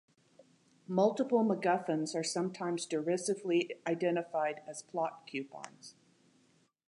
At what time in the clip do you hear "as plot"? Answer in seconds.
4.67-5.27